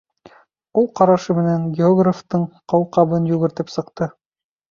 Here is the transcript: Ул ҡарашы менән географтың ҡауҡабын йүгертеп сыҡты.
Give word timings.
Ул 0.81 0.87
ҡарашы 0.99 1.35
менән 1.39 1.67
географтың 1.81 2.47
ҡауҡабын 2.73 3.31
йүгертеп 3.35 3.73
сыҡты. 3.77 4.09